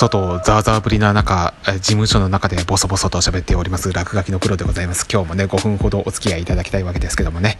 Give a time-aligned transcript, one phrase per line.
[0.00, 5.06] 外をザーザーぶりな中事務所の中でボソボソと喋っております落書きのプロでございます。
[5.12, 7.58] 今日もね5分ほどお付き合いいただきたいわけですけどもね、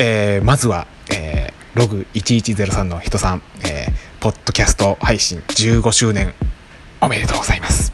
[0.00, 6.32] えー、まずは、えー、ログ1103の人さん、えー、ポッドキャスト配信15周年
[7.02, 7.92] おめでとうございます。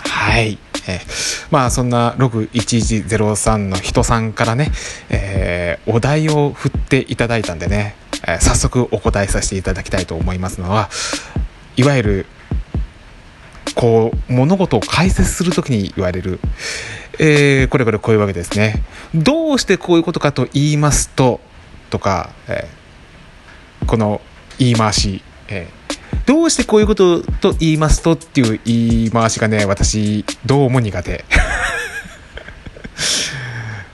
[0.00, 0.58] はい。
[0.86, 4.70] えー、まあそんなログ1103の人さんからね、
[5.08, 7.96] えー、お題を振っていただいたんでね、
[8.26, 10.90] えー、早速お答えさせていただきたいと思いますのは
[11.76, 12.26] いわゆる
[13.74, 16.40] こう物事を解説する時に言われる、
[17.18, 18.82] えー、これこれこういうわけですね。
[19.14, 21.40] どうしてこういうことかと言いますと
[21.90, 24.20] とか、えー、この
[24.58, 31.24] 言い回し、えー、どうしてこういうことと言いますとっていう言い回しがね私どうも苦手。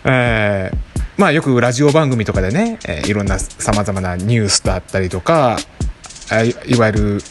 [0.09, 0.77] えー、
[1.17, 5.59] まあよくラジオ番組とかでね、えー、いろんなさまざまなニュースだったりとか
[6.67, 7.23] いわゆる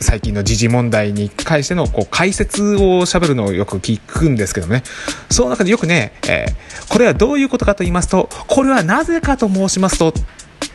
[0.00, 4.82] 最近の時事問題に関してのこう解説を喋るのをよく聞くんですけどね
[5.30, 10.12] その中でよくね、えー、これはどういうことかと言いますとこれはなぜかと申しますとっ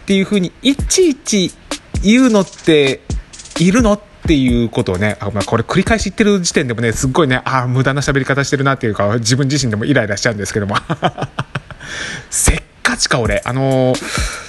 [0.06, 1.52] ていうふうにいちいち
[2.04, 3.02] 言うのって
[3.60, 10.78] いるのっていうことをね、あまあ、これ繰り返し言ってる時点でもね、すっごいね、ああ、無駄な喋り方してるなっていうか、自分自身でもイライラしちゃうんですけども。
[12.32, 13.42] せっかちか、俺。
[13.44, 14.43] あのー、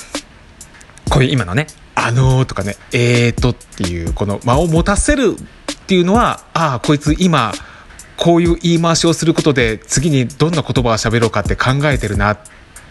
[1.14, 7.52] こういう今のね、あのーとかね、えーとっていう、この間を持たせるっていうのは、ああ、こいつ今、
[8.16, 12.38] こういう言い回しをすることで、次にどんな言葉を喋ろうかって考えてるなっ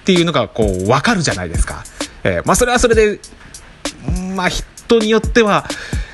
[0.05, 1.83] ていうのが、こう、わかるじゃないですか。
[2.23, 3.19] えー、まあ、それはそれで、
[4.38, 5.67] まあ、人によっては、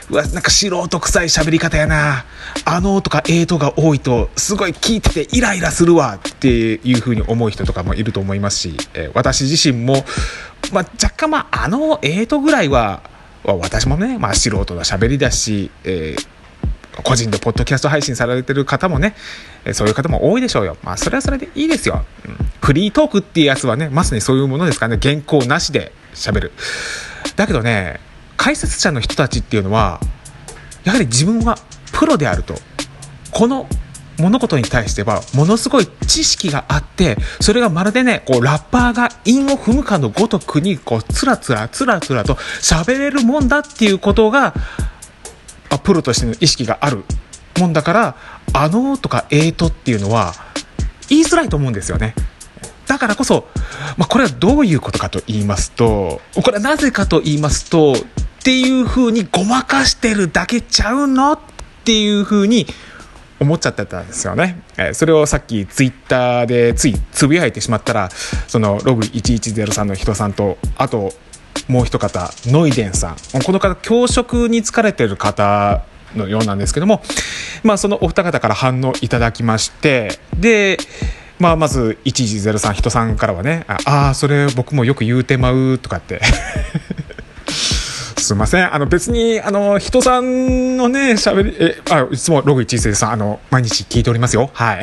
[0.09, 2.25] うわ、なんか素人臭い喋り方やな。
[2.65, 10.03] あのとかえーとが多いと、すごい聞いててイライラするわっていうふうに思う人とかもいると思いますし、え、私自身も、
[10.71, 13.01] まあ、若干、まあ、あのえーとぐらいは、
[13.43, 19.15] 私もね、まあ、素人の喋りだし、えー、個人でポッドキャスト配信されてる方もね、
[19.73, 20.77] そういう方も多いでしょうよ。
[20.83, 22.03] まあ、それはそれでいいですよ。
[22.27, 26.51] うん、フリートークっていうやつはね、まさにそういうものですからね、原稿なしで喋る。
[27.35, 27.99] だけどね、
[28.39, 29.99] 解説者の人たちっていうのは
[30.85, 31.57] やはり自分は
[31.91, 32.55] プロであると
[33.31, 33.67] この
[34.17, 44.53] 物事に対してはものすごい知識があってそれがまるでねこうラッパーが韻を踏むかのごとくにこうつらつらつらつらと喋れるもんだっていうことが
[45.83, 47.03] プロとしての意識がある
[47.59, 48.15] もんだから
[48.53, 50.33] 「あの」とか「えーと」っていうのは
[51.09, 52.15] 言いづらいと思うんですよね。
[52.87, 53.47] だからこそ、
[53.97, 57.95] まあ、これはどういうことかと言いますとこれはなぜかと言いますと
[58.49, 61.33] っていう風にごまかしてるだけちゃうの？
[61.33, 61.39] っ
[61.85, 62.65] ていう風に
[63.39, 64.63] 思っちゃってたんですよね。
[64.75, 71.13] えそれをさっきツイッターでついつぶやいてしまったらそのログ1103の人さんとあと
[71.67, 75.83] もう一方ノイデンさんこの方教職に疲れてる方
[76.15, 77.03] のようなんですけども、
[77.63, 80.79] まあ、そのお二方から反応いただきましてで
[81.37, 86.19] まあ、まず1103人さんからはね「ああそれ僕もよく言うてまう」とかって
[88.29, 88.71] すいません。
[88.71, 94.51] あの別に、あの、人さんのね、喋り、え、あ、いつもログ一世さん、あの、毎日聞いておりますよ。
[94.53, 94.81] はい。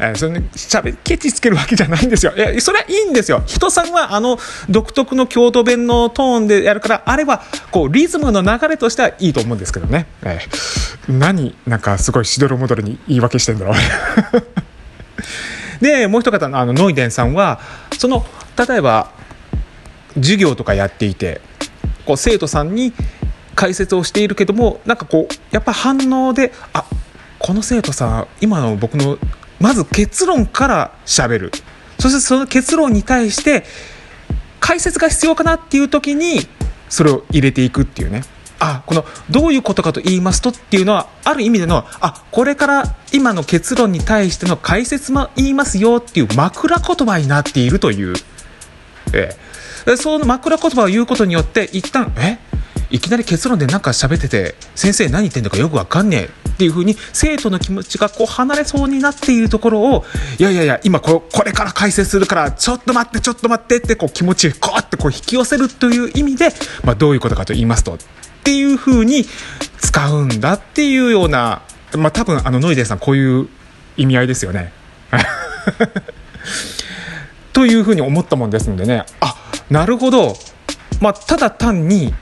[0.00, 2.32] えー、それね、喋り、ケチつけるわけじゃないんですよ。
[2.34, 3.42] いや、それはいいんですよ。
[3.44, 4.38] 人さんは、あの、
[4.70, 10.06] 独特の京都弁のトーンでやるから、あれは、こう、リズムの流れとしてはいいと思うんですけどね。
[10.22, 13.74] えー、何、なんかすごいしどろもどろに言い訳してんだろう。
[15.84, 17.60] で、もう一方の、あの、ノイデンさんは、
[17.98, 18.24] その、
[18.66, 19.10] 例えば、
[20.14, 21.42] 授業とかやっていて、
[22.08, 22.94] こう生徒さんに
[23.54, 26.86] 解説をしているけどもなんかこうやっぱ反応であ
[27.38, 29.18] この生徒さん今の僕の
[29.60, 31.52] まず結論からしゃべる。
[31.98, 33.64] そしてその結論に対して
[34.58, 36.40] 解説が必要かなっていう時に
[36.88, 38.22] それを入れていくっていうね。
[38.58, 48.14] あこのどういうことかと言いますとっていうのはある意味でのあこれから今の結論に対しての解説も言いますよっていう枕言葉になっているという、
[49.12, 49.47] ええ。
[49.96, 52.38] その枕言葉を言うことによって一旦え？
[52.90, 56.48] いきなり結論でなんか喋ってて先生何言ってんのかよくわかんねえ。
[56.48, 60.04] っていう風に生徒の気持ちがこう離れそうになっているところを
[60.40, 66.48] いやいやいや今これから解説するからちょっと待ってちょっと待ってってこう気持ちこうってこう引き寄せるという意味で、
[66.82, 67.98] まあ、どういうことかと言いますとっ
[68.42, 69.24] ていう風に
[69.78, 71.62] 使うんだっていうような、
[71.96, 73.48] まあ、多分あのノイデーさんこういう
[73.96, 74.72] 意味合いですよね。
[77.52, 79.04] というふうに思ったもんですのでね。
[79.20, 79.36] あ
[79.70, 80.34] なるほど、
[81.00, 82.14] まあ、ただ単に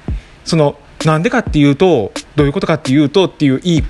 [0.45, 3.85] そのなんでかっていうとどういうことかっていうとっていういい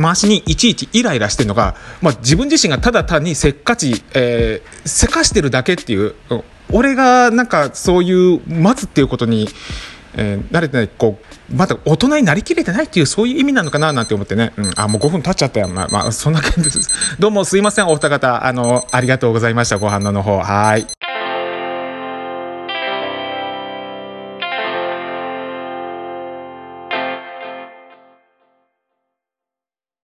[0.00, 6.14] 回しにいちいちイライラしてるのが、まあ、自分自身がただ単にせっかち、えー、せかしてるだけっていう
[6.72, 9.48] 俺がなんかそういう待つっていうことに
[10.14, 11.18] えー、慣れてない、こ
[11.50, 14.52] う、まだ大人になりきれてないっていう、そういう意味なのかななんて思ってね。
[14.56, 15.68] うん、あ、もう5分経っちゃったよ。
[15.68, 17.16] まあ、まあ、そんな感じです。
[17.20, 18.44] どうもすいません、お二方。
[18.46, 19.78] あの、ありがとうございました。
[19.78, 20.38] ご反応の方。
[20.40, 20.86] はい。